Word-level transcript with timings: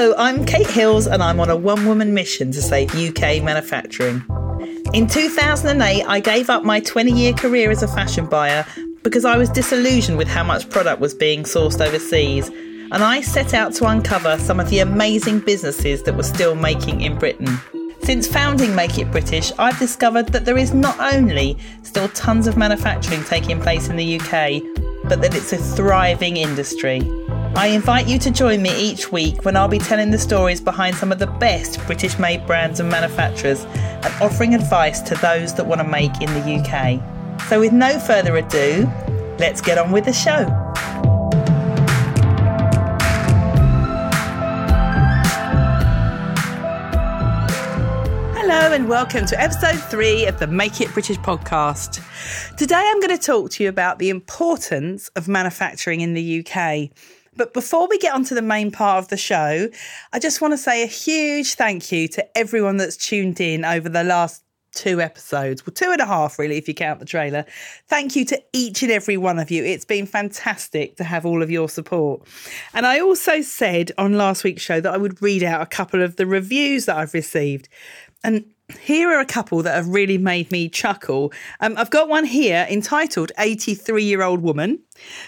Hello, 0.00 0.14
I'm 0.16 0.46
Kate 0.46 0.70
Hills 0.70 1.06
and 1.06 1.22
I'm 1.22 1.40
on 1.40 1.50
a 1.50 1.56
one 1.56 1.84
woman 1.84 2.14
mission 2.14 2.52
to 2.52 2.62
save 2.62 2.94
UK 2.94 3.42
manufacturing. 3.42 4.24
In 4.94 5.06
2008, 5.06 6.04
I 6.06 6.20
gave 6.20 6.48
up 6.48 6.64
my 6.64 6.80
20 6.80 7.12
year 7.12 7.34
career 7.34 7.70
as 7.70 7.82
a 7.82 7.86
fashion 7.86 8.24
buyer 8.24 8.64
because 9.02 9.26
I 9.26 9.36
was 9.36 9.50
disillusioned 9.50 10.16
with 10.16 10.26
how 10.26 10.42
much 10.42 10.70
product 10.70 11.02
was 11.02 11.12
being 11.12 11.42
sourced 11.42 11.86
overseas, 11.86 12.48
and 12.48 13.04
I 13.04 13.20
set 13.20 13.52
out 13.52 13.74
to 13.74 13.84
uncover 13.88 14.38
some 14.38 14.58
of 14.58 14.70
the 14.70 14.78
amazing 14.78 15.40
businesses 15.40 16.02
that 16.04 16.16
were 16.16 16.22
still 16.22 16.54
making 16.54 17.02
in 17.02 17.18
Britain. 17.18 17.58
Since 18.02 18.26
founding 18.26 18.74
Make 18.74 18.96
It 18.96 19.10
British, 19.10 19.52
I've 19.58 19.78
discovered 19.78 20.28
that 20.28 20.46
there 20.46 20.56
is 20.56 20.72
not 20.72 20.98
only 20.98 21.58
still 21.82 22.08
tons 22.08 22.46
of 22.46 22.56
manufacturing 22.56 23.22
taking 23.24 23.60
place 23.60 23.90
in 23.90 23.96
the 23.96 24.18
UK, 24.18 24.62
but 25.10 25.20
that 25.20 25.34
it's 25.34 25.52
a 25.52 25.58
thriving 25.58 26.38
industry. 26.38 27.00
I 27.56 27.66
invite 27.66 28.06
you 28.06 28.16
to 28.20 28.30
join 28.30 28.62
me 28.62 28.70
each 28.80 29.10
week 29.10 29.44
when 29.44 29.56
I'll 29.56 29.66
be 29.66 29.80
telling 29.80 30.12
the 30.12 30.18
stories 30.18 30.60
behind 30.60 30.94
some 30.94 31.10
of 31.10 31.18
the 31.18 31.26
best 31.26 31.84
British 31.84 32.16
made 32.16 32.46
brands 32.46 32.78
and 32.78 32.88
manufacturers 32.88 33.64
and 33.64 34.22
offering 34.22 34.54
advice 34.54 35.00
to 35.00 35.16
those 35.16 35.52
that 35.54 35.66
want 35.66 35.80
to 35.80 35.86
make 35.86 36.12
in 36.22 36.32
the 36.32 36.60
UK. 36.60 37.02
So, 37.48 37.58
with 37.58 37.72
no 37.72 37.98
further 37.98 38.36
ado, 38.36 38.88
let's 39.40 39.60
get 39.60 39.78
on 39.78 39.90
with 39.90 40.04
the 40.04 40.12
show. 40.12 40.44
Hello, 48.38 48.72
and 48.72 48.88
welcome 48.88 49.26
to 49.26 49.40
episode 49.40 49.80
three 49.90 50.24
of 50.26 50.38
the 50.38 50.46
Make 50.46 50.80
It 50.80 50.92
British 50.92 51.18
podcast. 51.18 52.00
Today, 52.56 52.76
I'm 52.76 53.00
going 53.00 53.16
to 53.16 53.22
talk 53.22 53.50
to 53.52 53.64
you 53.64 53.68
about 53.68 53.98
the 53.98 54.08
importance 54.08 55.08
of 55.16 55.26
manufacturing 55.26 56.00
in 56.00 56.14
the 56.14 56.46
UK. 56.46 56.90
But 57.36 57.54
before 57.54 57.88
we 57.88 57.98
get 57.98 58.14
on 58.14 58.24
to 58.24 58.34
the 58.34 58.42
main 58.42 58.70
part 58.70 58.98
of 58.98 59.08
the 59.08 59.16
show, 59.16 59.68
I 60.12 60.18
just 60.18 60.40
want 60.40 60.52
to 60.52 60.58
say 60.58 60.82
a 60.82 60.86
huge 60.86 61.54
thank 61.54 61.92
you 61.92 62.08
to 62.08 62.38
everyone 62.38 62.76
that's 62.76 62.96
tuned 62.96 63.40
in 63.40 63.64
over 63.64 63.88
the 63.88 64.04
last 64.04 64.44
two 64.72 65.00
episodes, 65.00 65.66
well, 65.66 65.74
two 65.74 65.90
and 65.90 66.00
a 66.00 66.06
half, 66.06 66.38
really, 66.38 66.56
if 66.56 66.68
you 66.68 66.74
count 66.74 67.00
the 67.00 67.06
trailer. 67.06 67.44
Thank 67.88 68.14
you 68.14 68.24
to 68.26 68.42
each 68.52 68.82
and 68.82 68.92
every 68.92 69.16
one 69.16 69.38
of 69.38 69.50
you. 69.50 69.64
It's 69.64 69.84
been 69.84 70.06
fantastic 70.06 70.96
to 70.96 71.04
have 71.04 71.26
all 71.26 71.42
of 71.42 71.50
your 71.50 71.68
support. 71.68 72.22
And 72.74 72.86
I 72.86 73.00
also 73.00 73.42
said 73.42 73.92
on 73.98 74.14
last 74.14 74.44
week's 74.44 74.62
show 74.62 74.80
that 74.80 74.92
I 74.92 74.96
would 74.96 75.20
read 75.22 75.42
out 75.42 75.60
a 75.60 75.66
couple 75.66 76.02
of 76.02 76.16
the 76.16 76.26
reviews 76.26 76.86
that 76.86 76.96
I've 76.96 77.14
received. 77.14 77.68
And 78.22 78.44
here 78.78 79.10
are 79.10 79.20
a 79.20 79.26
couple 79.26 79.62
that 79.62 79.74
have 79.74 79.88
really 79.88 80.18
made 80.18 80.50
me 80.50 80.68
chuckle. 80.68 81.32
Um, 81.60 81.76
I've 81.76 81.90
got 81.90 82.08
one 82.08 82.24
here 82.24 82.66
entitled 82.70 83.32
83 83.38 84.02
Year 84.02 84.22
Old 84.22 84.42
Woman 84.42 84.80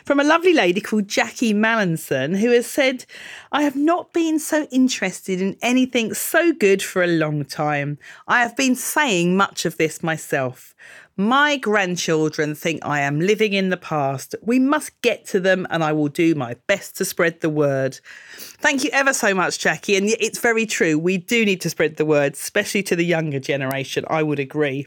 from 0.05 0.21
a 0.21 0.25
lovely 0.25 0.53
lady 0.53 0.81
called 0.81 1.09
Jackie 1.09 1.55
Mallinson, 1.55 2.37
who 2.37 2.51
has 2.51 2.67
said, 2.67 3.05
I 3.51 3.63
have 3.63 3.77
not 3.77 4.13
been 4.13 4.39
so 4.39 4.67
interested 4.71 5.41
in 5.41 5.57
anything 5.63 6.15
so 6.15 6.53
good 6.53 6.83
for 6.83 7.03
a 7.03 7.07
long 7.07 7.45
time. 7.45 7.99
I 8.29 8.41
have 8.41 8.57
been 8.57 8.75
saying 8.75 9.37
much 9.37 9.65
of 9.65 9.77
this 9.77 10.03
myself. 10.03 10.75
My 11.17 11.59
grandchildren 11.59 12.55
think 12.55 12.85
I 12.85 13.01
am 13.01 13.21
living 13.21 13.53
in 13.53 13.69
the 13.69 13.77
past. 13.77 14.35
We 14.41 14.59
must 14.59 15.01
get 15.03 15.27
to 15.27 15.41
them, 15.41 15.67
and 15.69 15.85
I 15.85 15.93
will 15.93 16.09
do 16.09 16.35
my 16.35 16.57
best 16.67 16.97
to 16.97 17.05
spread 17.05 17.41
the 17.41 17.51
word. 17.51 18.01
Thank 18.37 18.83
you 18.83 18.91
ever 18.93 19.13
so 19.13 19.35
much, 19.35 19.59
Jackie. 19.59 19.97
And 19.97 20.09
it's 20.09 20.39
very 20.39 20.65
true. 20.65 20.99
We 20.99 21.19
do 21.19 21.45
need 21.45 21.61
to 21.63 21.71
spread 21.71 21.97
the 21.97 22.07
word, 22.07 22.33
especially 22.33 22.83
to 22.85 22.97
the 22.97 23.05
younger 23.05 23.41
generation. 23.41 24.05
I 24.09 24.23
would 24.23 24.39
agree. 24.39 24.87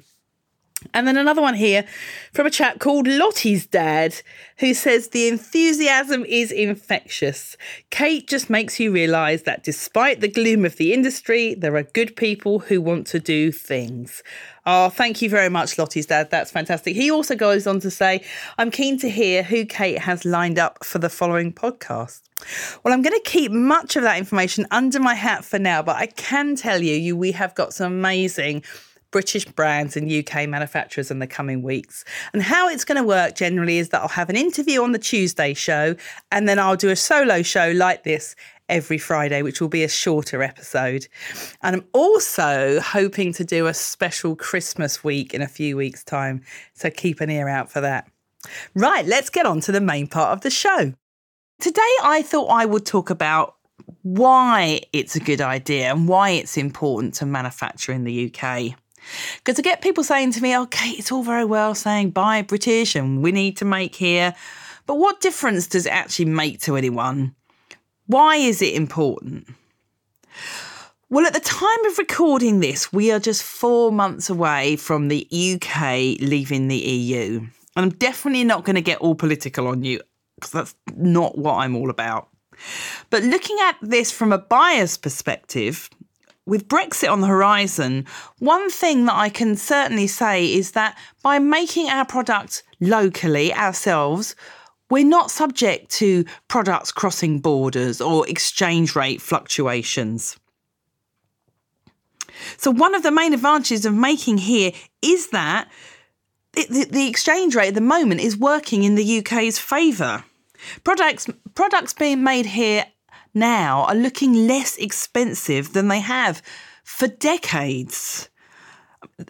And 0.93 1.07
then 1.07 1.17
another 1.17 1.41
one 1.41 1.55
here 1.55 1.85
from 2.33 2.45
a 2.45 2.51
chap 2.51 2.79
called 2.79 3.07
Lottie's 3.07 3.65
dad, 3.65 4.15
who 4.57 4.73
says 4.73 5.09
the 5.09 5.27
enthusiasm 5.27 6.23
is 6.25 6.51
infectious. 6.51 7.57
Kate 7.89 8.27
just 8.27 8.49
makes 8.49 8.79
you 8.79 8.91
realise 8.91 9.43
that 9.43 9.63
despite 9.63 10.21
the 10.21 10.27
gloom 10.27 10.63
of 10.63 10.77
the 10.77 10.93
industry, 10.93 11.55
there 11.55 11.75
are 11.75 11.83
good 11.83 12.15
people 12.15 12.59
who 12.59 12.81
want 12.81 13.07
to 13.07 13.19
do 13.19 13.51
things. 13.51 14.21
Oh, 14.65 14.89
thank 14.89 15.21
you 15.21 15.29
very 15.29 15.49
much, 15.49 15.77
Lottie's 15.77 16.07
dad. 16.07 16.29
That's 16.29 16.51
fantastic. 16.51 16.95
He 16.95 17.11
also 17.11 17.35
goes 17.35 17.67
on 17.67 17.79
to 17.81 17.91
say, 17.91 18.23
I'm 18.57 18.71
keen 18.71 18.97
to 18.99 19.09
hear 19.09 19.43
who 19.43 19.65
Kate 19.65 19.99
has 19.99 20.25
lined 20.25 20.59
up 20.59 20.83
for 20.83 20.99
the 20.99 21.09
following 21.09 21.53
podcast. 21.53 22.21
Well, 22.83 22.93
I'm 22.93 23.01
going 23.01 23.17
to 23.17 23.29
keep 23.29 23.51
much 23.51 23.95
of 23.95 24.03
that 24.03 24.17
information 24.17 24.65
under 24.71 24.99
my 24.99 25.13
hat 25.13 25.45
for 25.45 25.59
now, 25.59 25.81
but 25.81 25.95
I 25.95 26.07
can 26.07 26.55
tell 26.55 26.81
you, 26.81 26.95
you 26.95 27.15
we 27.15 27.31
have 27.31 27.55
got 27.55 27.73
some 27.73 27.93
amazing 27.93 28.63
British 29.15 29.45
brands 29.45 29.95
and 29.95 30.11
UK 30.11 30.45
manufacturers 30.45 31.09
in 31.09 31.19
the 31.19 31.25
coming 31.25 31.61
weeks. 31.61 32.03
And 32.33 32.43
how 32.43 32.67
it's 32.67 32.83
going 32.83 33.01
to 33.01 33.07
work 33.07 33.33
generally 33.33 33.77
is 33.77 33.87
that 33.89 34.01
I'll 34.01 34.09
have 34.09 34.29
an 34.29 34.35
interview 34.35 34.83
on 34.83 34.91
the 34.91 34.99
Tuesday 34.99 35.53
show 35.53 35.95
and 36.33 36.49
then 36.49 36.59
I'll 36.59 36.75
do 36.75 36.89
a 36.89 36.97
solo 36.97 37.41
show 37.41 37.71
like 37.71 38.03
this 38.03 38.35
every 38.67 38.97
Friday, 38.97 39.41
which 39.41 39.61
will 39.61 39.69
be 39.69 39.85
a 39.85 39.87
shorter 39.87 40.43
episode. 40.43 41.07
And 41.61 41.77
I'm 41.77 41.85
also 41.93 42.81
hoping 42.81 43.31
to 43.35 43.45
do 43.45 43.67
a 43.67 43.73
special 43.73 44.35
Christmas 44.35 45.01
week 45.01 45.33
in 45.33 45.41
a 45.41 45.47
few 45.47 45.77
weeks' 45.77 46.03
time. 46.03 46.41
So 46.73 46.89
keep 46.89 47.21
an 47.21 47.29
ear 47.29 47.47
out 47.47 47.71
for 47.71 47.79
that. 47.79 48.11
Right, 48.73 49.05
let's 49.05 49.29
get 49.29 49.45
on 49.45 49.61
to 49.61 49.71
the 49.71 49.79
main 49.79 50.07
part 50.07 50.33
of 50.33 50.41
the 50.41 50.49
show. 50.49 50.91
Today, 51.61 51.95
I 52.03 52.21
thought 52.21 52.47
I 52.47 52.65
would 52.65 52.85
talk 52.85 53.09
about 53.09 53.55
why 54.01 54.81
it's 54.91 55.15
a 55.15 55.21
good 55.21 55.39
idea 55.39 55.89
and 55.89 56.05
why 56.05 56.31
it's 56.31 56.57
important 56.57 57.13
to 57.13 57.25
manufacture 57.25 57.93
in 57.93 58.03
the 58.03 58.29
UK. 58.29 58.75
Because 59.37 59.59
I 59.59 59.61
get 59.61 59.81
people 59.81 60.03
saying 60.03 60.31
to 60.33 60.41
me, 60.41 60.57
okay, 60.57 60.89
it's 60.91 61.11
all 61.11 61.23
very 61.23 61.45
well 61.45 61.75
saying 61.75 62.11
buy 62.11 62.41
British 62.41 62.95
and 62.95 63.21
we 63.21 63.31
need 63.31 63.57
to 63.57 63.65
make 63.65 63.95
here, 63.95 64.35
but 64.85 64.95
what 64.95 65.21
difference 65.21 65.67
does 65.67 65.85
it 65.85 65.91
actually 65.93 66.25
make 66.25 66.61
to 66.61 66.75
anyone? 66.75 67.35
Why 68.07 68.35
is 68.35 68.61
it 68.61 68.75
important? 68.75 69.47
Well, 71.09 71.25
at 71.25 71.33
the 71.33 71.39
time 71.39 71.85
of 71.85 71.97
recording 71.97 72.59
this, 72.59 72.91
we 72.91 73.11
are 73.11 73.19
just 73.19 73.43
four 73.43 73.91
months 73.91 74.29
away 74.29 74.75
from 74.75 75.07
the 75.07 75.27
UK 75.31 76.19
leaving 76.19 76.67
the 76.67 76.77
EU. 76.77 77.39
And 77.75 77.85
I'm 77.85 77.89
definitely 77.91 78.43
not 78.43 78.63
going 78.63 78.75
to 78.75 78.81
get 78.81 78.99
all 78.99 79.15
political 79.15 79.67
on 79.67 79.83
you 79.83 80.01
because 80.35 80.51
that's 80.51 80.75
not 80.95 81.37
what 81.37 81.55
I'm 81.55 81.75
all 81.75 81.89
about. 81.89 82.29
But 83.09 83.23
looking 83.23 83.57
at 83.63 83.77
this 83.81 84.11
from 84.11 84.31
a 84.31 84.37
buyer's 84.37 84.97
perspective, 84.97 85.89
with 86.45 86.67
Brexit 86.67 87.11
on 87.11 87.21
the 87.21 87.27
horizon, 87.27 88.05
one 88.39 88.69
thing 88.69 89.05
that 89.05 89.15
I 89.15 89.29
can 89.29 89.55
certainly 89.55 90.07
say 90.07 90.45
is 90.45 90.71
that 90.71 90.97
by 91.23 91.39
making 91.39 91.89
our 91.89 92.05
product 92.05 92.63
locally 92.79 93.53
ourselves, 93.53 94.35
we're 94.89 95.05
not 95.05 95.31
subject 95.31 95.89
to 95.91 96.25
products 96.47 96.91
crossing 96.91 97.39
borders 97.39 97.99
or 97.99 98.27
exchange 98.29 98.95
rate 98.95 99.21
fluctuations. 99.21 100.37
So, 102.57 102.69
one 102.69 102.93
of 102.93 103.01
the 103.01 103.11
main 103.11 103.33
advantages 103.33 103.85
of 103.85 103.93
making 103.93 104.39
here 104.39 104.71
is 105.01 105.29
that 105.29 105.69
it, 106.55 106.91
the, 106.91 107.07
exchange 107.07 107.55
rate 107.55 107.69
at 107.69 107.73
the 107.75 107.81
moment 107.81 108.21
is 108.21 108.37
working 108.37 108.83
in 108.83 108.95
the 108.95 109.19
UK's 109.19 109.57
favour. 109.57 110.23
Products, 110.83 111.27
products 111.53 111.93
being 111.93 112.23
made 112.23 112.45
here 112.45 112.85
now 113.35 113.83
are 113.83 113.95
looking 113.95 114.47
less 114.47 114.77
expensive 114.77 115.73
than 115.73 115.87
they 115.87 115.99
have 115.99 116.41
for 116.83 117.07
decades. 117.07 118.29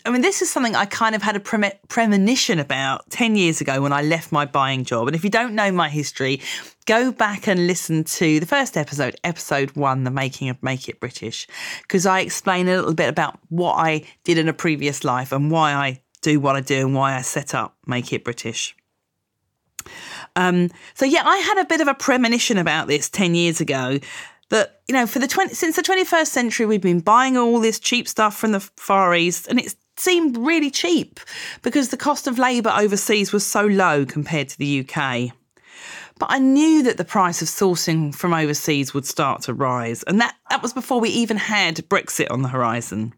I 0.06 0.10
mean, 0.10 0.22
this 0.22 0.42
is 0.42 0.50
something 0.50 0.76
I 0.76 0.86
kind 0.86 1.16
of 1.16 1.22
had 1.22 1.36
a 1.36 1.40
pre- 1.40 1.72
premonition 1.90 2.60
about 2.60 3.10
10 3.10 3.36
years 3.36 3.62
ago 3.62 3.82
when 3.82 3.94
I 3.94 4.02
left 4.02 4.32
my 4.32 4.46
buying 4.46 4.84
job. 4.84 5.08
And 5.08 5.16
if 5.16 5.24
you 5.24 5.30
don't 5.30 5.54
know 5.54 5.72
my 5.72 5.90
history, 5.90 6.42
go 6.86 7.12
back 7.12 7.48
and 7.48 7.68
listen 7.68 8.04
to 8.04 8.40
the 8.40 8.46
first 8.46 8.78
episode, 8.78 9.16
episode 9.24 9.76
one, 9.76 10.04
The 10.04 10.12
Making 10.12 10.50
of 10.50 10.62
Make 10.64 10.88
It 10.88 11.00
British, 11.00 11.48
because 11.82 12.06
I 12.06 12.22
explain 12.22 12.68
a 12.68 12.76
little 12.76 12.94
bit 12.94 13.10
about 13.10 13.38
what 13.50 13.74
I 13.74 14.04
did 14.24 14.38
in 14.38 14.48
a 14.48 14.54
previous 14.54 15.04
life 15.04 15.32
and 15.32 15.52
why 15.52 15.74
I 15.74 16.02
do 16.22 16.40
what 16.40 16.56
I 16.56 16.62
do 16.62 16.88
and 16.88 16.96
why 16.96 17.16
I 17.16 17.22
set 17.22 17.54
up 17.54 17.76
Make 17.86 18.12
It 18.12 18.24
British. 18.24 18.76
Um, 20.36 20.70
so 20.94 21.06
yeah, 21.06 21.24
I 21.26 21.38
had 21.38 21.58
a 21.58 21.66
bit 21.66 21.82
of 21.82 21.88
a 21.88 21.94
premonition 21.94 22.58
about 22.58 22.88
this 22.88 23.10
10 23.10 23.36
years 23.36 23.62
ago 23.62 24.00
that, 24.50 24.82
you 24.88 24.94
know, 24.94 25.08
for 25.08 25.20
the 25.20 25.28
20, 25.28 25.54
since 25.54 25.76
the 25.76 25.82
21st 25.82 26.28
century, 26.28 26.66
we've 26.66 26.82
been 26.82 27.00
buying 27.00 27.38
all 27.38 27.60
this 27.60 27.80
cheap 27.80 28.08
stuff 28.08 28.36
from 28.36 28.52
the 28.52 28.60
Far 28.60 29.16
East 29.16 29.48
and 29.48 29.60
it 29.60 29.76
seemed 29.98 30.38
really 30.38 30.70
cheap 30.70 31.20
because 31.62 31.90
the 31.90 31.98
cost 31.98 32.28
of 32.28 32.38
labour 32.38 32.74
overseas 32.78 33.32
was 33.32 33.46
so 33.46 33.66
low 33.66 34.06
compared 34.06 34.50
to 34.50 34.58
the 34.58 34.88
UK. 34.88 35.32
But 36.18 36.28
I 36.30 36.40
knew 36.40 36.84
that 36.84 36.98
the 36.98 37.04
price 37.04 37.42
of 37.42 37.48
sourcing 37.50 38.16
from 38.16 38.34
overseas 38.34 38.94
would 38.94 39.06
start 39.06 39.42
to 39.44 39.54
rise. 39.54 40.04
And 40.04 40.22
that, 40.22 40.36
that 40.50 40.62
was 40.62 40.74
before 40.74 41.02
we 41.02 41.10
even 41.10 41.38
had 41.38 41.76
Brexit 41.90 42.32
on 42.32 42.42
the 42.42 42.48
horizon. 42.48 43.14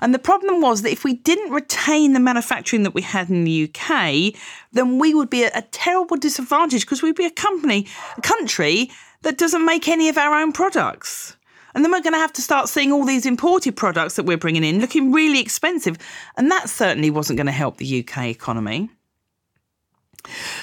And 0.00 0.14
the 0.14 0.18
problem 0.18 0.60
was 0.60 0.82
that 0.82 0.92
if 0.92 1.04
we 1.04 1.14
didn't 1.14 1.52
retain 1.52 2.12
the 2.12 2.20
manufacturing 2.20 2.82
that 2.84 2.94
we 2.94 3.02
had 3.02 3.30
in 3.30 3.44
the 3.44 3.64
UK, 3.68 4.34
then 4.72 4.98
we 4.98 5.14
would 5.14 5.30
be 5.30 5.44
at 5.44 5.56
a 5.56 5.66
terrible 5.70 6.16
disadvantage 6.16 6.82
because 6.82 7.02
we'd 7.02 7.14
be 7.16 7.26
a 7.26 7.30
company, 7.30 7.86
a 8.16 8.20
country 8.22 8.90
that 9.22 9.38
doesn't 9.38 9.64
make 9.64 9.88
any 9.88 10.08
of 10.08 10.18
our 10.18 10.34
own 10.34 10.52
products. 10.52 11.36
And 11.74 11.84
then 11.84 11.92
we're 11.92 12.00
going 12.00 12.14
to 12.14 12.18
have 12.18 12.32
to 12.34 12.42
start 12.42 12.68
seeing 12.68 12.90
all 12.90 13.04
these 13.04 13.26
imported 13.26 13.76
products 13.76 14.16
that 14.16 14.24
we're 14.24 14.36
bringing 14.36 14.64
in 14.64 14.80
looking 14.80 15.12
really 15.12 15.40
expensive. 15.40 15.98
And 16.36 16.50
that 16.50 16.68
certainly 16.68 17.10
wasn't 17.10 17.36
going 17.36 17.46
to 17.46 17.52
help 17.52 17.76
the 17.76 18.00
UK 18.00 18.26
economy. 18.26 18.90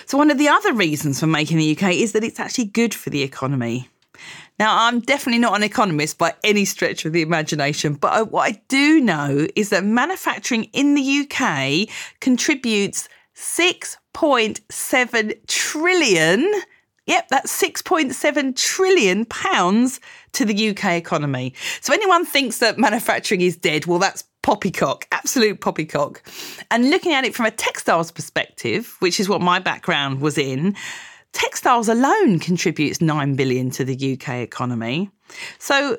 So, 0.05 0.17
one 0.17 0.29
of 0.29 0.37
the 0.37 0.49
other 0.49 0.73
reasons 0.73 1.19
for 1.19 1.27
making 1.27 1.57
the 1.57 1.75
UK 1.75 1.93
is 1.93 2.11
that 2.11 2.23
it's 2.23 2.39
actually 2.39 2.65
good 2.65 2.93
for 2.93 3.09
the 3.09 3.23
economy. 3.23 3.89
Now, 4.59 4.87
I'm 4.87 5.01
definitely 5.01 5.39
not 5.39 5.55
an 5.55 5.63
economist 5.63 6.17
by 6.17 6.33
any 6.43 6.65
stretch 6.65 7.05
of 7.05 7.13
the 7.13 7.21
imagination, 7.21 7.93
but 7.93 8.31
what 8.31 8.51
I 8.51 8.59
do 8.67 8.99
know 8.99 9.47
is 9.55 9.69
that 9.69 9.83
manufacturing 9.83 10.65
in 10.73 10.95
the 10.95 11.21
UK 11.21 11.87
contributes 12.19 13.07
6.7 13.35 15.47
trillion. 15.47 16.53
Yep, 17.05 17.27
that's 17.29 17.61
6.7 17.61 18.55
trillion 18.55 19.25
pounds 19.25 19.99
to 20.33 20.43
the 20.43 20.69
UK 20.69 20.85
economy. 20.93 21.53
So 21.81 21.93
anyone 21.93 22.25
thinks 22.25 22.59
that 22.59 22.77
manufacturing 22.77 23.41
is 23.41 23.55
dead, 23.55 23.85
well, 23.85 23.99
that's 23.99 24.23
poppycock, 24.43 25.07
absolute 25.11 25.61
poppycock. 25.61 26.21
And 26.71 26.89
looking 26.89 27.13
at 27.13 27.25
it 27.25 27.35
from 27.35 27.45
a 27.45 27.51
textiles 27.51 28.11
perspective, 28.11 28.95
which 28.99 29.19
is 29.19 29.29
what 29.29 29.41
my 29.41 29.59
background 29.59 30.21
was 30.21 30.37
in, 30.37 30.75
textiles 31.33 31.87
alone 31.89 32.39
contributes 32.39 33.01
9 33.01 33.35
billion 33.35 33.69
to 33.71 33.85
the 33.85 34.13
UK 34.13 34.35
economy. 34.35 35.09
So 35.59 35.97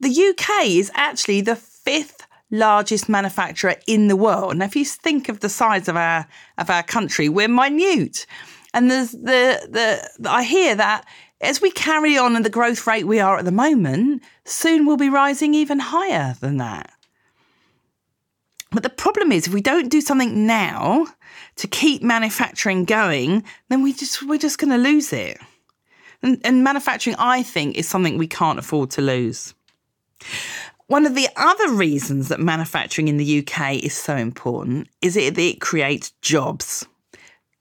the 0.00 0.08
UK 0.08 0.66
is 0.66 0.90
actually 0.94 1.40
the 1.40 1.56
fifth 1.56 2.26
largest 2.50 3.08
manufacturer 3.08 3.76
in 3.86 4.08
the 4.08 4.16
world. 4.16 4.56
Now 4.56 4.66
if 4.66 4.76
you 4.76 4.84
think 4.84 5.28
of 5.28 5.40
the 5.40 5.48
size 5.48 5.88
of 5.88 5.96
our 5.96 6.26
of 6.58 6.70
our 6.70 6.82
country, 6.82 7.28
we're 7.28 7.48
minute. 7.48 8.26
And 8.72 8.90
there's 8.90 9.12
the 9.12 10.08
the 10.18 10.30
I 10.30 10.42
hear 10.44 10.74
that 10.74 11.06
as 11.40 11.60
we 11.60 11.70
carry 11.70 12.16
on 12.16 12.36
at 12.36 12.42
the 12.42 12.50
growth 12.50 12.86
rate 12.86 13.06
we 13.06 13.20
are 13.20 13.38
at 13.38 13.44
the 13.44 13.52
moment, 13.52 14.22
soon 14.44 14.86
we'll 14.86 14.96
be 14.96 15.10
rising 15.10 15.54
even 15.54 15.78
higher 15.78 16.34
than 16.40 16.56
that. 16.58 16.92
But 18.70 18.82
the 18.82 18.90
problem 18.90 19.32
is 19.32 19.46
if 19.46 19.54
we 19.54 19.60
don't 19.60 19.88
do 19.88 20.00
something 20.00 20.46
now 20.46 21.06
to 21.56 21.66
keep 21.66 22.02
manufacturing 22.02 22.84
going, 22.84 23.44
then 23.68 23.82
we 23.82 23.92
just 23.92 24.22
we're 24.22 24.38
just 24.38 24.58
going 24.58 24.70
to 24.70 24.76
lose 24.76 25.12
it. 25.12 25.38
And, 26.22 26.40
and 26.44 26.64
manufacturing, 26.64 27.16
I 27.18 27.42
think, 27.42 27.76
is 27.76 27.88
something 27.88 28.18
we 28.18 28.26
can't 28.26 28.58
afford 28.58 28.90
to 28.92 29.02
lose. 29.02 29.54
One 30.88 31.04
of 31.04 31.14
the 31.14 31.28
other 31.36 31.72
reasons 31.72 32.28
that 32.28 32.40
manufacturing 32.40 33.08
in 33.08 33.16
the 33.16 33.38
UK 33.40 33.82
is 33.82 33.94
so 33.94 34.16
important 34.16 34.88
is 35.02 35.14
that 35.14 35.36
it 35.36 35.60
creates 35.60 36.12
jobs. 36.22 36.86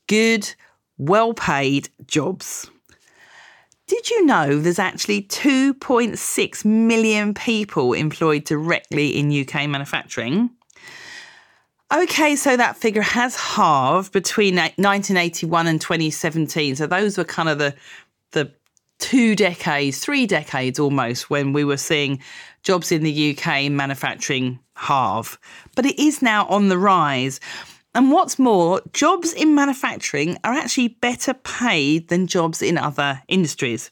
Good, 0.07 0.53
well 0.97 1.33
paid 1.33 1.89
jobs. 2.05 2.69
Did 3.87 4.09
you 4.09 4.25
know 4.25 4.59
there's 4.59 4.79
actually 4.79 5.23
2.6 5.23 6.65
million 6.65 7.33
people 7.33 7.93
employed 7.93 8.43
directly 8.43 9.09
in 9.09 9.31
UK 9.31 9.69
manufacturing? 9.69 10.49
Okay, 11.95 12.35
so 12.35 12.57
that 12.57 12.75
figure 12.75 13.01
has 13.01 13.37
halved 13.37 14.11
between 14.11 14.55
1981 14.57 15.65
and 15.65 15.79
2017. 15.79 16.75
So 16.75 16.87
those 16.87 17.17
were 17.17 17.23
kind 17.23 17.47
of 17.47 17.57
the 17.57 17.73
the 18.31 18.51
two 18.99 19.33
decades, 19.33 19.99
three 19.99 20.25
decades 20.25 20.77
almost, 20.77 21.29
when 21.29 21.53
we 21.53 21.63
were 21.63 21.77
seeing 21.77 22.21
jobs 22.63 22.91
in 22.91 23.03
the 23.03 23.37
UK 23.37 23.71
manufacturing 23.71 24.59
halve. 24.75 25.39
But 25.73 25.85
it 25.85 25.97
is 25.97 26.21
now 26.21 26.45
on 26.47 26.67
the 26.67 26.77
rise. 26.77 27.39
And 27.93 28.11
what's 28.11 28.37
more, 28.37 28.81
jobs 28.91 29.31
in 29.31 29.55
manufacturing 29.55 30.37
are 30.43 30.51
actually 30.51 30.89
better 30.89 31.33
paid 31.33 32.09
than 32.09 32.27
jobs 32.27 32.61
in 32.61 32.77
other 32.77 33.21
industries. 33.29 33.89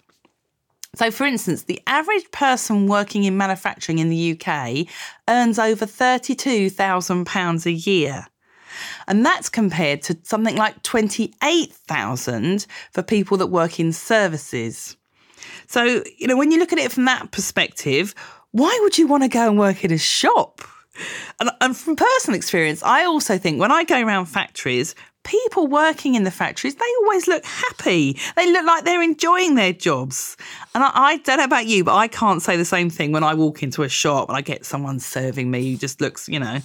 So, 0.95 1.09
for 1.09 1.25
instance, 1.25 1.63
the 1.63 1.81
average 1.87 2.29
person 2.31 2.87
working 2.87 3.23
in 3.23 3.35
manufacturing 3.35 3.97
in 3.99 4.09
the 4.09 4.39
UK 4.39 4.87
earns 5.27 5.57
over 5.57 5.85
£32,000 5.85 7.65
a 7.65 7.71
year. 7.71 8.27
And 9.07 9.25
that's 9.25 9.49
compared 9.49 10.01
to 10.03 10.17
something 10.23 10.55
like 10.55 10.81
28,000 10.83 12.65
for 12.91 13.03
people 13.03 13.37
that 13.37 13.47
work 13.47 13.79
in 13.79 13.91
services. 13.91 14.95
So, 15.67 16.03
you 16.17 16.27
know, 16.27 16.37
when 16.37 16.51
you 16.51 16.59
look 16.59 16.73
at 16.73 16.79
it 16.79 16.91
from 16.91 17.05
that 17.05 17.31
perspective, 17.31 18.13
why 18.51 18.77
would 18.83 18.97
you 18.97 19.07
want 19.07 19.23
to 19.23 19.29
go 19.29 19.47
and 19.47 19.57
work 19.57 19.83
in 19.83 19.91
a 19.91 19.97
shop? 19.97 20.61
And, 21.39 21.49
and 21.61 21.75
from 21.75 21.95
personal 21.95 22.35
experience, 22.37 22.83
I 22.83 23.05
also 23.05 23.37
think 23.37 23.59
when 23.59 23.71
I 23.71 23.83
go 23.83 24.01
around 24.01 24.27
factories, 24.27 24.95
people 25.23 25.67
working 25.67 26.15
in 26.15 26.23
the 26.23 26.31
factories, 26.31 26.75
they 26.75 26.85
always 27.01 27.27
look 27.27 27.43
happy. 27.45 28.19
They 28.35 28.51
look 28.51 28.65
like 28.65 28.83
they're 28.83 29.01
enjoying 29.01 29.55
their 29.55 29.73
jobs. 29.73 30.37
And 30.75 30.83
I, 30.83 30.91
I, 30.93 31.17
don't 31.17 31.37
know 31.37 31.45
about 31.45 31.65
you, 31.65 31.83
but 31.83 31.95
I 31.95 32.07
can't 32.07 32.41
say 32.41 32.57
the 32.57 32.65
same 32.65 32.89
thing 32.89 33.11
when 33.11 33.23
I 33.23 33.33
walk 33.33 33.63
into 33.63 33.83
a 33.83 33.89
shop 33.89 34.29
and 34.29 34.37
I 34.37 34.41
get 34.41 34.65
someone 34.65 34.99
serving 34.99 35.49
me 35.49 35.71
who 35.71 35.77
just 35.77 36.01
looks, 36.01 36.27
you 36.27 36.39
know, 36.39 36.59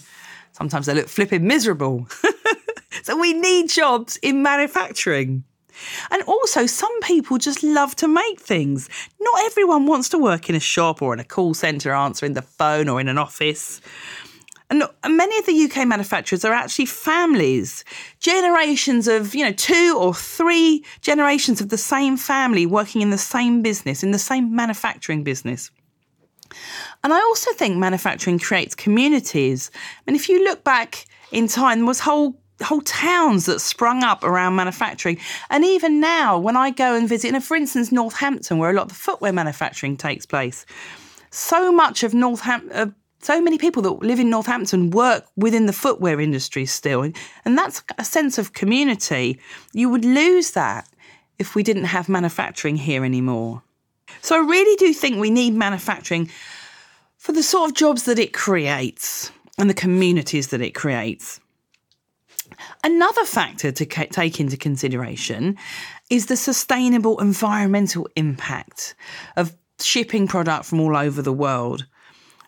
sometimes 0.53 0.87
they 0.87 0.95
look 0.95 1.09
flipping 1.09 1.47
miserable. 1.47 2.09
so 3.03 3.19
we 3.19 3.33
need 3.33 3.71
jobs 3.71 4.17
in 4.19 4.43
manufacturing. 4.43 5.45
And 6.11 6.23
also, 6.23 6.67
some 6.67 7.01
people 7.01 7.39
just 7.39 7.63
love 7.63 7.95
to 7.97 8.09
make 8.09 8.41
things. 8.41 8.89
Not 9.21 9.45
everyone 9.45 9.87
wants 9.87 10.09
to 10.11 10.19
work 10.19 10.49
in 10.49 10.55
a 10.55 10.61
shop 10.61 11.03
or 11.03 11.13
in 11.13 11.21
a 11.21 11.25
call 11.25 11.55
centre 11.55 11.93
answering 11.93 12.35
the 12.35 12.43
phone 12.43 12.89
or 12.89 13.01
in 13.01 13.09
an 13.09 13.19
office. 13.19 13.81
And 14.71 14.85
many 15.09 15.39
of 15.39 15.47
the 15.47 15.65
UK 15.65 15.87
manufacturers 15.89 16.45
are 16.45 16.53
actually 16.53 16.87
families, 16.87 17.85
generations 18.21 19.09
of, 19.09 19.35
you 19.35 19.45
know, 19.45 19.53
two 19.53 19.97
or 19.99 20.13
three 20.13 20.85
generations 21.01 21.63
of 21.63 21.71
the 21.71 21.79
same 21.79 22.19
family 22.19 22.67
working 22.67 23.01
in 23.01 23.09
the 23.09 23.19
same 23.19 23.63
business, 23.63 24.03
in 24.03 24.11
the 24.11 24.19
same 24.19 24.55
manufacturing 24.55 25.25
business. 25.25 25.71
And 27.03 27.15
I 27.15 27.17
also 27.17 27.53
think 27.55 27.77
manufacturing 27.77 28.39
creates 28.39 28.75
communities. 28.75 29.71
And 30.07 30.15
if 30.15 30.29
you 30.29 30.45
look 30.45 30.65
back 30.65 31.07
in 31.33 31.49
time, 31.49 31.79
there 31.79 31.87
was 31.87 32.01
whole 32.01 32.39
whole 32.65 32.81
towns 32.83 33.47
that 33.47 33.61
sprung 33.61 34.03
up 34.03 34.25
around 34.25 34.57
manufacturing. 34.57 35.19
And 35.51 35.65
even 35.65 36.01
now, 36.01 36.39
when 36.39 36.57
I 36.57 36.71
go 36.71 36.95
and 36.95 37.09
visit, 37.09 37.33
you 37.33 37.41
for 37.41 37.57
instance, 37.57 37.93
Northampton, 37.93 38.59
where 38.59 38.71
a 38.71 38.75
lot 38.75 38.83
of 38.83 38.89
the 38.89 38.95
footwear 38.95 39.33
manufacturing 39.33 39.97
takes 39.97 40.27
place, 40.27 40.67
so 41.31 41.71
much 41.71 42.03
of 42.03 42.15
Northampton, 42.15 42.95
so 43.21 43.41
many 43.41 43.59
people 43.59 43.83
that 43.83 44.03
live 44.03 44.21
in 44.21 44.31
Northampton 44.31 44.91
work 44.91 45.25
within 45.37 45.67
the 45.67 45.73
footwear 45.73 46.21
industry 46.21 46.67
still. 46.67 47.11
And 47.45 47.59
that's 47.59 47.83
a 47.99 48.05
sense 48.05 48.39
of 48.39 48.53
community. 48.53 49.41
You 49.73 49.89
would 49.91 50.05
lose 50.05 50.53
that 50.53 50.89
if 51.39 51.55
we 51.55 51.63
didn't 51.63 51.85
have 51.85 52.09
manufacturing 52.09 52.77
here 52.77 53.05
anymore. 53.05 53.63
So 54.21 54.37
I 54.37 54.49
really 54.49 54.77
do 54.77 54.93
think 54.93 55.19
we 55.19 55.31
need 55.31 55.55
manufacturing 55.55 56.31
for 57.17 57.33
the 57.33 57.43
sort 57.43 57.71
of 57.71 57.77
jobs 57.77 58.05
that 58.05 58.19
it 58.19 58.33
creates 58.33 59.31
and 59.59 59.69
the 59.69 59.75
communities 59.75 60.49
that 60.49 60.61
it 60.61 60.75
creates. 60.75 61.41
Another 62.85 63.25
factor 63.25 63.71
to 63.73 63.87
take 63.87 64.41
into 64.41 64.57
consideration 64.57 65.57
is 66.11 66.27
the 66.27 66.37
sustainable 66.37 67.21
environmental 67.21 68.09
impact 68.17 68.95
of 69.37 69.55
shipping 69.81 70.27
product 70.27 70.65
from 70.65 70.81
all 70.81 70.97
over 70.97 71.23
the 71.23 71.33
world. 71.33 71.87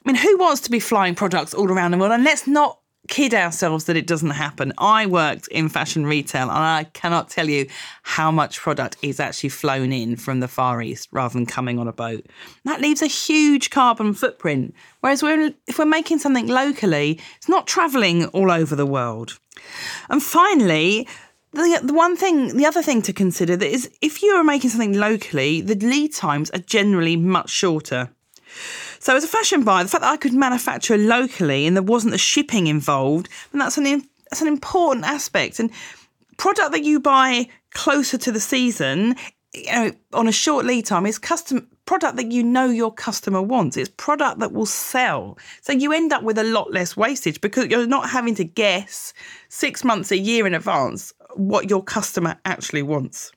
I 0.04 0.12
mean, 0.12 0.16
who 0.16 0.38
wants 0.38 0.62
to 0.62 0.70
be 0.70 0.80
flying 0.80 1.14
products 1.14 1.54
all 1.54 1.70
around 1.70 1.92
the 1.92 1.98
world? 1.98 2.12
And 2.12 2.24
let's 2.24 2.46
not 2.46 2.79
kid 3.10 3.34
ourselves 3.34 3.84
that 3.84 3.96
it 3.96 4.06
doesn't 4.06 4.30
happen. 4.30 4.72
I 4.78 5.04
worked 5.04 5.48
in 5.48 5.68
fashion 5.68 6.06
retail 6.06 6.44
and 6.44 6.52
I 6.52 6.84
cannot 6.94 7.28
tell 7.28 7.50
you 7.50 7.66
how 8.02 8.30
much 8.30 8.60
product 8.60 8.96
is 9.02 9.20
actually 9.20 9.50
flown 9.50 9.92
in 9.92 10.16
from 10.16 10.40
the 10.40 10.48
Far 10.48 10.80
East 10.80 11.08
rather 11.10 11.34
than 11.34 11.44
coming 11.44 11.78
on 11.78 11.88
a 11.88 11.92
boat. 11.92 12.24
That 12.64 12.80
leaves 12.80 13.02
a 13.02 13.06
huge 13.06 13.68
carbon 13.70 14.14
footprint. 14.14 14.74
Whereas 15.00 15.22
we're, 15.22 15.52
if 15.66 15.78
we're 15.78 15.84
making 15.84 16.20
something 16.20 16.46
locally, 16.46 17.20
it's 17.36 17.48
not 17.48 17.66
travelling 17.66 18.26
all 18.26 18.50
over 18.50 18.76
the 18.76 18.86
world. 18.86 19.38
And 20.08 20.22
finally, 20.22 21.08
the, 21.52 21.80
the 21.82 21.92
one 21.92 22.16
thing, 22.16 22.56
the 22.56 22.66
other 22.66 22.82
thing 22.82 23.02
to 23.02 23.12
consider 23.12 23.56
that 23.56 23.68
is 23.68 23.90
if 24.00 24.22
you 24.22 24.30
are 24.34 24.44
making 24.44 24.70
something 24.70 24.96
locally, 24.96 25.60
the 25.60 25.74
lead 25.74 26.14
times 26.14 26.48
are 26.50 26.60
generally 26.60 27.16
much 27.16 27.50
shorter. 27.50 28.10
So, 29.00 29.16
as 29.16 29.24
a 29.24 29.28
fashion 29.28 29.64
buyer, 29.64 29.82
the 29.82 29.90
fact 29.90 30.02
that 30.02 30.12
I 30.12 30.18
could 30.18 30.34
manufacture 30.34 30.98
locally 30.98 31.66
and 31.66 31.74
there 31.74 31.82
wasn't 31.82 32.12
the 32.12 32.18
shipping 32.18 32.66
involved, 32.66 33.28
and 33.52 33.60
that's 33.60 33.78
an 33.78 33.84
that's 34.30 34.42
an 34.42 34.48
important 34.48 35.06
aspect. 35.06 35.58
And 35.58 35.70
product 36.36 36.72
that 36.72 36.84
you 36.84 37.00
buy 37.00 37.48
closer 37.72 38.18
to 38.18 38.30
the 38.30 38.40
season, 38.40 39.16
you 39.54 39.72
know, 39.72 39.92
on 40.12 40.28
a 40.28 40.32
short 40.32 40.66
lead 40.66 40.84
time, 40.84 41.06
is 41.06 41.18
custom 41.18 41.66
product 41.86 42.16
that 42.16 42.30
you 42.30 42.44
know 42.44 42.66
your 42.66 42.92
customer 42.92 43.42
wants. 43.42 43.76
It's 43.76 43.88
product 43.88 44.38
that 44.40 44.52
will 44.52 44.66
sell. 44.66 45.38
So 45.62 45.72
you 45.72 45.92
end 45.92 46.12
up 46.12 46.22
with 46.22 46.38
a 46.38 46.44
lot 46.44 46.70
less 46.70 46.96
wastage 46.96 47.40
because 47.40 47.66
you're 47.66 47.86
not 47.86 48.10
having 48.10 48.34
to 48.36 48.44
guess 48.44 49.12
six 49.48 49.82
months, 49.82 50.12
a 50.12 50.18
year 50.18 50.46
in 50.46 50.54
advance 50.54 51.12
what 51.34 51.70
your 51.70 51.82
customer 51.82 52.38
actually 52.44 52.82
wants. 52.82 53.32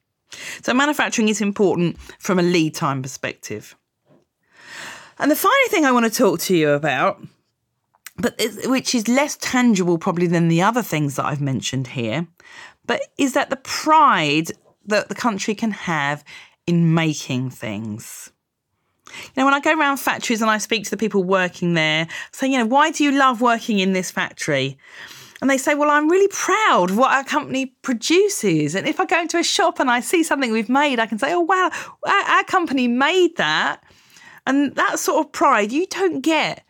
So 0.61 0.73
manufacturing 0.73 1.29
is 1.29 1.41
important 1.41 1.97
from 2.19 2.37
a 2.37 2.43
lead 2.43 2.75
time 2.75 3.01
perspective. 3.01 3.75
And 5.23 5.31
the 5.31 5.37
final 5.37 5.69
thing 5.69 5.85
I 5.85 5.93
want 5.93 6.03
to 6.03 6.11
talk 6.11 6.41
to 6.41 6.55
you 6.55 6.71
about, 6.71 7.17
but 8.17 8.37
which 8.65 8.93
is 8.93 9.07
less 9.07 9.37
tangible 9.37 9.97
probably 9.97 10.27
than 10.27 10.49
the 10.49 10.61
other 10.61 10.81
things 10.81 11.15
that 11.15 11.23
I've 11.23 11.39
mentioned 11.39 11.87
here, 11.87 12.27
but 12.85 13.01
is 13.17 13.31
that 13.31 13.49
the 13.49 13.55
pride 13.55 14.51
that 14.85 15.07
the 15.07 15.15
country 15.15 15.55
can 15.55 15.71
have 15.71 16.25
in 16.67 16.93
making 16.93 17.51
things. 17.51 18.33
You 19.07 19.31
know, 19.37 19.45
when 19.45 19.53
I 19.53 19.61
go 19.61 19.79
around 19.79 19.95
factories 19.95 20.41
and 20.41 20.51
I 20.51 20.57
speak 20.57 20.83
to 20.83 20.89
the 20.89 20.97
people 20.97 21.23
working 21.23 21.73
there, 21.73 22.09
say, 22.33 22.47
you 22.47 22.57
know, 22.57 22.65
why 22.65 22.91
do 22.91 23.05
you 23.05 23.13
love 23.13 23.39
working 23.39 23.79
in 23.79 23.93
this 23.93 24.11
factory? 24.11 24.77
and 25.43 25.49
they 25.49 25.57
say, 25.57 25.75
Well, 25.75 25.91
I'm 25.91 26.09
really 26.09 26.29
proud 26.29 26.91
of 26.91 26.97
what 26.97 27.11
our 27.11 27.23
company 27.25 27.67
produces. 27.81 28.75
And 28.75 28.87
if 28.87 29.01
I 29.01 29.05
go 29.05 29.19
into 29.19 29.37
a 29.37 29.43
shop 29.43 29.79
and 29.79 29.91
I 29.91 29.99
see 29.99 30.23
something 30.23 30.53
we've 30.53 30.69
made, 30.69 30.99
I 30.99 31.05
can 31.05 31.19
say, 31.19 31.33
Oh, 31.33 31.41
wow, 31.41 31.69
our 32.05 32.43
company 32.45 32.87
made 32.87 33.35
that. 33.35 33.83
And 34.45 34.75
that 34.75 34.99
sort 34.99 35.25
of 35.25 35.31
pride 35.31 35.71
you 35.71 35.85
don't 35.87 36.21
get 36.21 36.65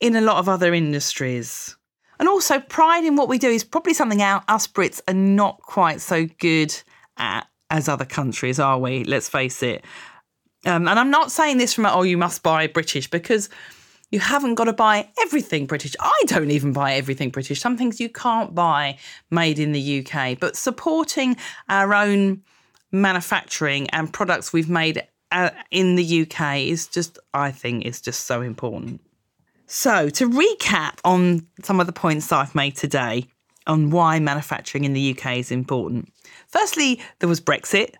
in 0.00 0.16
a 0.16 0.20
lot 0.20 0.38
of 0.38 0.48
other 0.48 0.72
industries. 0.72 1.76
And 2.18 2.28
also, 2.28 2.58
pride 2.58 3.04
in 3.04 3.16
what 3.16 3.28
we 3.28 3.38
do 3.38 3.48
is 3.48 3.62
probably 3.62 3.94
something 3.94 4.22
our, 4.22 4.42
us 4.48 4.66
Brits 4.66 5.00
are 5.06 5.14
not 5.14 5.60
quite 5.62 6.00
so 6.00 6.26
good 6.38 6.74
at 7.16 7.46
as 7.70 7.88
other 7.88 8.04
countries, 8.04 8.58
are 8.58 8.78
we? 8.78 9.04
Let's 9.04 9.28
face 9.28 9.62
it. 9.62 9.84
Um, 10.64 10.88
and 10.88 10.98
I'm 10.98 11.10
not 11.10 11.30
saying 11.30 11.58
this 11.58 11.74
from, 11.74 11.86
oh, 11.86 12.02
you 12.02 12.16
must 12.16 12.42
buy 12.42 12.66
British 12.66 13.08
because 13.08 13.48
you 14.10 14.20
haven't 14.20 14.54
got 14.54 14.64
to 14.64 14.72
buy 14.72 15.08
everything 15.20 15.66
British. 15.66 15.94
I 16.00 16.22
don't 16.26 16.50
even 16.50 16.72
buy 16.72 16.94
everything 16.94 17.30
British. 17.30 17.60
Some 17.60 17.76
things 17.76 18.00
you 18.00 18.08
can't 18.08 18.54
buy 18.54 18.98
made 19.30 19.58
in 19.58 19.72
the 19.72 20.04
UK. 20.06 20.38
But 20.38 20.56
supporting 20.56 21.36
our 21.68 21.94
own 21.94 22.42
manufacturing 22.90 23.88
and 23.90 24.12
products 24.12 24.52
we've 24.52 24.70
made 24.70 25.06
uh, 25.32 25.50
in 25.70 25.96
the 25.96 26.22
UK 26.22 26.58
is 26.58 26.86
just, 26.86 27.18
I 27.34 27.50
think, 27.50 27.84
is 27.84 28.00
just 28.00 28.26
so 28.26 28.42
important. 28.42 29.00
So, 29.66 30.08
to 30.10 30.28
recap 30.28 30.98
on 31.04 31.46
some 31.62 31.78
of 31.80 31.86
the 31.86 31.92
points 31.92 32.28
that 32.28 32.36
I've 32.36 32.54
made 32.54 32.76
today 32.76 33.26
on 33.66 33.90
why 33.90 34.18
manufacturing 34.18 34.84
in 34.84 34.94
the 34.94 35.10
UK 35.10 35.36
is 35.36 35.50
important. 35.50 36.10
Firstly, 36.48 37.00
there 37.18 37.28
was 37.28 37.40
Brexit 37.40 37.94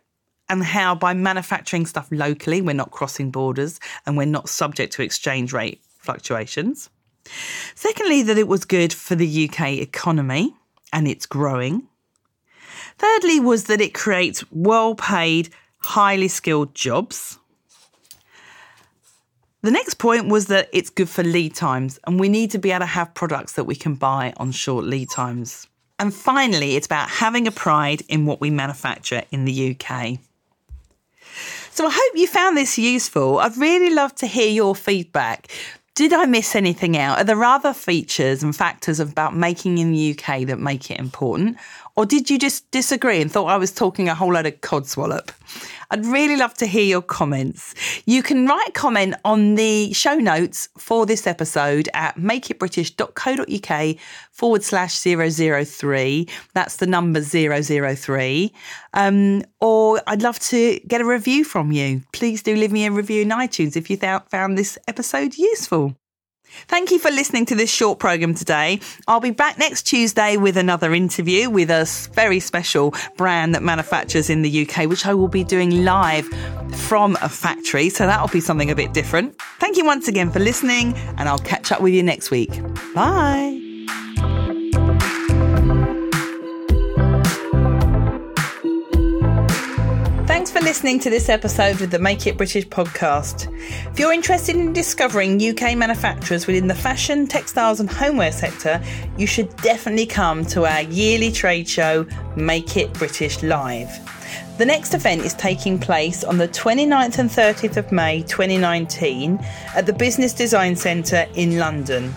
and 0.49 0.65
how 0.65 0.95
by 0.95 1.13
manufacturing 1.13 1.85
stuff 1.85 2.09
locally, 2.11 2.63
we're 2.63 2.73
not 2.73 2.91
crossing 2.91 3.31
borders 3.31 3.79
and 4.07 4.17
we're 4.17 4.25
not 4.25 4.49
subject 4.49 4.95
to 4.95 5.03
exchange 5.03 5.53
rate 5.53 5.83
fluctuations. 5.99 6.89
Secondly, 7.75 8.23
that 8.23 8.39
it 8.39 8.49
was 8.49 8.65
good 8.65 8.93
for 8.93 9.15
the 9.15 9.49
UK 9.49 9.73
economy 9.73 10.55
and 10.93 11.07
it's 11.07 11.27
growing. 11.27 11.87
Thirdly, 12.97 13.39
was 13.41 13.65
that 13.65 13.81
it 13.81 13.95
creates 13.95 14.43
well 14.51 14.95
paid, 14.95 15.51
highly 15.79 16.29
skilled 16.29 16.75
jobs. 16.75 17.39
The 19.63 19.71
next 19.71 19.95
point 19.95 20.29
was 20.29 20.47
that 20.47 20.69
it's 20.73 20.91
good 20.91 21.09
for 21.09 21.25
lead 21.25 21.55
times, 21.55 21.99
and 22.07 22.21
we 22.21 22.29
need 22.29 22.53
to 22.53 22.59
be 22.59 22.71
able 22.71 22.81
to 22.81 22.87
have 22.87 23.13
products 23.15 23.55
that 23.55 23.65
we 23.65 23.75
can 23.75 23.97
buy 23.97 24.33
on 24.37 24.53
short 24.53 24.85
lead 24.85 25.11
times. 25.11 25.67
And 25.99 26.15
finally, 26.15 26.77
it's 26.77 26.87
about 26.87 27.11
having 27.11 27.49
a 27.49 27.51
pride 27.51 28.03
in 28.09 28.25
what 28.25 28.41
we 28.41 28.51
manufacture 28.51 29.25
in 29.33 29.45
the 29.45 29.77
UK. 29.77 30.19
So 31.71 31.87
I 31.87 31.91
hope 31.93 32.17
you 32.17 32.27
found 32.27 32.57
this 32.57 32.79
useful. 32.79 33.39
I'd 33.39 33.57
really 33.57 33.93
love 33.93 34.15
to 34.17 34.27
hear 34.27 34.49
your 34.49 34.77
feedback. 34.77 35.49
Did 35.95 36.13
I 36.13 36.27
miss 36.27 36.55
anything 36.55 36.97
out? 36.97 37.19
Are 37.19 37.25
there 37.25 37.43
other 37.43 37.73
features 37.73 38.45
and 38.45 38.55
factors 38.55 39.01
about 39.01 39.35
making 39.35 39.79
in 39.79 39.91
the 39.91 40.13
UK 40.13 40.47
that 40.47 40.61
make 40.61 40.91
it 40.93 41.01
important? 41.01 41.57
Or 41.99 42.07
did 42.07 42.31
you 42.31 42.39
just 42.39 42.71
disagree 42.71 43.21
and 43.21 43.29
thought 43.29 43.47
I 43.47 43.57
was 43.57 43.73
talking 43.73 44.09
a 44.09 44.15
whole 44.15 44.33
load 44.33 44.47
of 44.47 44.61
codswallop? 44.61 45.31
I'd 45.91 46.07
really 46.07 46.37
love 46.37 46.55
to 46.59 46.67
hear 46.67 46.85
your 46.85 47.03
comments. 47.03 47.75
You 48.07 48.23
can 48.23 48.47
write 48.47 48.69
a 48.69 48.71
comment 48.71 49.17
on 49.25 49.57
the 49.57 49.93
show 49.93 50.15
notes 50.15 50.69
for 50.79 51.07
this 51.07 51.27
episode 51.27 51.89
at 51.95 52.15
makeitbritish.co.uk 52.15 53.97
forward 54.31 54.63
slash 54.63 54.95
003. 54.95 56.29
That's 56.55 56.77
the 56.77 56.87
number 56.87 57.21
003. 57.21 58.53
Um, 58.95 59.43
or 59.61 60.01
I'd 60.07 60.23
love 60.23 60.39
to 60.39 60.79
get 60.87 61.01
a 61.01 61.05
review 61.05 61.43
from 61.43 61.73
you. 61.73 62.03
Please 62.13 62.45
do 62.45 62.55
leave 62.55 62.71
me 62.71 62.87
a 62.87 62.93
review 62.93 63.23
in 63.23 63.31
iTunes 63.31 63.77
if 63.77 63.91
you 63.91 63.97
th- 63.97 64.23
found 64.31 64.57
this 64.57 64.79
episode 64.87 65.37
useful. 65.37 65.98
Thank 66.67 66.91
you 66.91 66.99
for 66.99 67.11
listening 67.11 67.47
to 67.47 67.55
this 67.55 67.71
short 67.71 67.99
program 67.99 68.35
today. 68.35 68.81
I'll 69.07 69.21
be 69.21 69.31
back 69.31 69.59
next 69.59 69.83
Tuesday 69.83 70.37
with 70.37 70.57
another 70.57 70.95
interview 70.95 71.51
with 71.51 71.71
a 71.71 71.87
very 72.13 72.41
special 72.41 72.95
brand 73.17 73.55
that 73.55 73.63
manufactures 73.63 74.31
in 74.31 74.43
the 74.43 74.67
UK, 74.67 74.89
which 74.89 75.07
I 75.07 75.15
will 75.15 75.29
be 75.29 75.45
doing 75.45 75.85
live 75.85 76.27
from 76.75 77.17
a 77.23 77.29
factory. 77.29 77.89
So 77.89 78.07
that'll 78.07 78.29
be 78.29 78.41
something 78.41 78.71
a 78.71 78.75
bit 78.75 78.93
different. 78.93 79.41
Thank 79.59 79.77
you 79.77 79.85
once 79.85 80.09
again 80.09 80.31
for 80.31 80.41
listening, 80.41 80.95
and 81.17 81.29
I'll 81.29 81.39
catch 81.39 81.73
up 81.73 81.81
with 81.81 81.93
you 81.93 82.03
next 82.03 82.31
week. 82.31 82.51
Bye. 82.95 83.68
Listening 90.69 91.01
to 91.01 91.09
this 91.09 91.31
episode 91.31 91.81
of 91.81 91.91
the 91.91 91.99
Make 91.99 92.27
It 92.27 92.37
British 92.37 92.69
podcast. 92.69 93.51
If 93.91 93.99
you're 93.99 94.13
interested 94.13 94.55
in 94.55 94.75
discovering 94.75 95.43
UK 95.43 95.75
manufacturers 95.75 96.47
within 96.47 96.67
the 96.67 96.75
fashion, 96.75 97.27
textiles, 97.27 97.81
and 97.81 97.89
homeware 97.89 98.33
sector, 98.33 98.79
you 99.17 99.27
should 99.27 99.49
definitely 99.63 100.05
come 100.05 100.45
to 100.45 100.67
our 100.67 100.83
yearly 100.83 101.33
trade 101.33 101.67
show, 101.67 102.07
Make 102.37 102.77
It 102.77 102.93
British 102.93 103.43
Live. 103.43 103.89
The 104.59 104.67
next 104.67 104.93
event 104.93 105.23
is 105.23 105.33
taking 105.33 105.79
place 105.79 106.23
on 106.23 106.37
the 106.37 106.49
29th 106.49 107.19
and 107.19 107.31
30th 107.31 107.79
of 107.79 107.91
May 107.91 108.21
2019 108.25 109.39
at 109.75 109.87
the 109.87 109.95
Business 109.95 110.35
Design 110.35 110.77
Centre 110.77 111.27
in 111.35 111.57
London. 111.57 112.13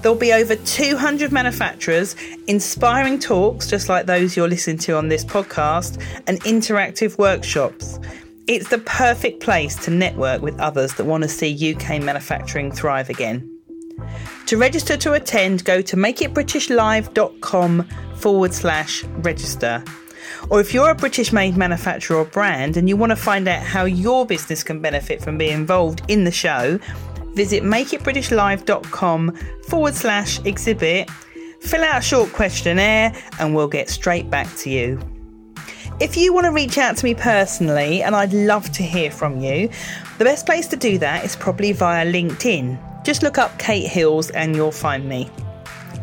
There'll 0.00 0.18
be 0.18 0.32
over 0.32 0.56
200 0.56 1.32
manufacturers, 1.32 2.16
inspiring 2.46 3.18
talks 3.18 3.68
just 3.68 3.88
like 3.88 4.06
those 4.06 4.36
you're 4.36 4.48
listening 4.48 4.78
to 4.78 4.96
on 4.96 5.08
this 5.08 5.24
podcast, 5.24 6.02
and 6.26 6.40
interactive 6.42 7.18
workshops. 7.18 7.98
It's 8.46 8.68
the 8.68 8.78
perfect 8.78 9.40
place 9.40 9.76
to 9.84 9.90
network 9.90 10.42
with 10.42 10.58
others 10.58 10.94
that 10.94 11.04
want 11.04 11.22
to 11.22 11.28
see 11.28 11.74
UK 11.74 12.02
manufacturing 12.02 12.72
thrive 12.72 13.08
again. 13.08 13.48
To 14.46 14.56
register 14.56 14.96
to 14.96 15.12
attend, 15.12 15.64
go 15.64 15.80
to 15.82 15.96
makeitbritishlive.com 15.96 17.88
forward 18.16 18.52
slash 18.52 19.04
register. 19.04 19.84
Or 20.50 20.60
if 20.60 20.74
you're 20.74 20.90
a 20.90 20.94
British 20.94 21.32
made 21.32 21.56
manufacturer 21.56 22.18
or 22.18 22.24
brand 22.24 22.76
and 22.76 22.88
you 22.88 22.96
want 22.96 23.10
to 23.10 23.16
find 23.16 23.46
out 23.48 23.62
how 23.62 23.84
your 23.84 24.26
business 24.26 24.62
can 24.62 24.80
benefit 24.80 25.22
from 25.22 25.38
being 25.38 25.52
involved 25.52 26.02
in 26.08 26.24
the 26.24 26.32
show, 26.32 26.78
visit 27.34 27.62
makeitbritishlive.com 27.62 29.38
forward 29.68 29.94
slash 29.94 30.44
exhibit, 30.44 31.10
fill 31.60 31.82
out 31.82 31.98
a 31.98 32.02
short 32.02 32.32
questionnaire, 32.32 33.12
and 33.38 33.54
we'll 33.54 33.68
get 33.68 33.88
straight 33.88 34.28
back 34.30 34.54
to 34.56 34.70
you. 34.70 35.00
If 36.00 36.16
you 36.16 36.32
want 36.32 36.46
to 36.46 36.52
reach 36.52 36.78
out 36.78 36.96
to 36.96 37.04
me 37.04 37.14
personally, 37.14 38.02
and 38.02 38.16
I'd 38.16 38.32
love 38.32 38.70
to 38.72 38.82
hear 38.82 39.10
from 39.10 39.40
you, 39.40 39.68
the 40.18 40.24
best 40.24 40.46
place 40.46 40.66
to 40.68 40.76
do 40.76 40.98
that 40.98 41.24
is 41.24 41.36
probably 41.36 41.72
via 41.72 42.04
LinkedIn. 42.04 43.04
Just 43.04 43.22
look 43.22 43.38
up 43.38 43.56
Kate 43.58 43.86
Hills 43.86 44.30
and 44.30 44.56
you'll 44.56 44.72
find 44.72 45.08
me. 45.08 45.30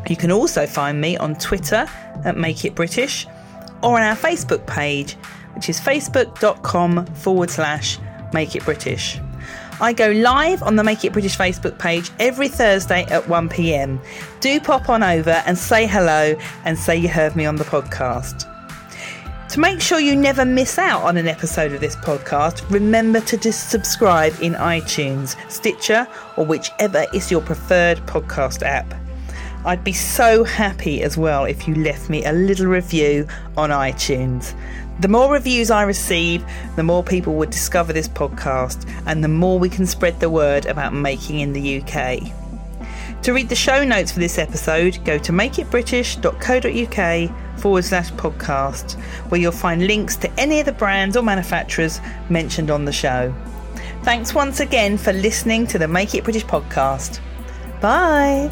You 0.09 0.15
can 0.15 0.31
also 0.31 0.65
find 0.65 0.99
me 1.01 1.17
on 1.17 1.35
Twitter 1.35 1.85
at 2.23 2.37
Make 2.37 2.65
It 2.65 2.75
British 2.75 3.27
or 3.83 3.97
on 3.97 4.01
our 4.01 4.15
Facebook 4.15 4.65
page, 4.65 5.13
which 5.55 5.69
is 5.69 5.79
facebook.com 5.79 7.05
forward 7.07 7.49
slash 7.49 7.97
Make 8.33 8.55
It 8.55 8.63
British. 8.63 9.19
I 9.81 9.93
go 9.93 10.09
live 10.11 10.61
on 10.61 10.75
the 10.75 10.83
Make 10.83 11.05
It 11.05 11.13
British 11.13 11.37
Facebook 11.37 11.79
page 11.79 12.11
every 12.19 12.49
Thursday 12.49 13.03
at 13.05 13.23
1pm. 13.23 13.99
Do 14.41 14.59
pop 14.59 14.89
on 14.89 15.03
over 15.03 15.41
and 15.45 15.57
say 15.57 15.87
hello 15.87 16.35
and 16.65 16.77
say 16.77 16.97
you 16.97 17.07
heard 17.07 17.35
me 17.35 17.45
on 17.45 17.55
the 17.55 17.63
podcast. 17.63 18.45
To 19.49 19.59
make 19.59 19.79
sure 19.79 19.99
you 19.99 20.17
never 20.17 20.43
miss 20.43 20.77
out 20.77 21.03
on 21.03 21.15
an 21.15 21.27
episode 21.27 21.71
of 21.71 21.79
this 21.79 21.95
podcast, 21.95 22.69
remember 22.69 23.21
to 23.21 23.37
just 23.37 23.69
subscribe 23.69 24.33
in 24.41 24.53
iTunes, 24.53 25.35
Stitcher, 25.49 26.05
or 26.35 26.45
whichever 26.45 27.05
is 27.13 27.31
your 27.31 27.41
preferred 27.41 27.99
podcast 27.99 28.61
app. 28.63 28.93
I'd 29.65 29.83
be 29.83 29.93
so 29.93 30.43
happy 30.43 31.03
as 31.03 31.17
well 31.17 31.45
if 31.45 31.67
you 31.67 31.75
left 31.75 32.09
me 32.09 32.25
a 32.25 32.33
little 32.33 32.67
review 32.67 33.27
on 33.57 33.69
iTunes. 33.69 34.53
The 34.99 35.07
more 35.07 35.31
reviews 35.31 35.71
I 35.71 35.83
receive, 35.83 36.43
the 36.75 36.83
more 36.83 37.03
people 37.03 37.35
would 37.35 37.51
discover 37.51 37.93
this 37.93 38.09
podcast, 38.09 38.85
and 39.05 39.23
the 39.23 39.29
more 39.29 39.57
we 39.57 39.69
can 39.69 39.85
spread 39.85 40.19
the 40.19 40.29
word 40.29 40.65
about 40.65 40.93
making 40.93 41.39
in 41.39 41.53
the 41.53 41.81
UK. 41.81 42.19
To 43.23 43.33
read 43.33 43.49
the 43.49 43.55
show 43.55 43.83
notes 43.83 44.11
for 44.11 44.19
this 44.19 44.37
episode, 44.37 45.03
go 45.05 45.17
to 45.17 45.31
makeitbritish.co.uk 45.31 47.59
forward 47.59 47.85
slash 47.85 48.11
podcast, 48.11 48.99
where 49.29 49.39
you'll 49.39 49.51
find 49.51 49.87
links 49.87 50.15
to 50.17 50.29
any 50.39 50.59
of 50.59 50.65
the 50.65 50.73
brands 50.73 51.17
or 51.17 51.23
manufacturers 51.23 51.99
mentioned 52.29 52.69
on 52.69 52.85
the 52.85 52.91
show. 52.91 53.33
Thanks 54.03 54.33
once 54.33 54.59
again 54.59 54.97
for 54.97 55.13
listening 55.13 55.67
to 55.67 55.77
the 55.77 55.87
Make 55.87 56.15
It 56.15 56.23
British 56.23 56.45
podcast. 56.45 57.19
Bye. 57.81 58.49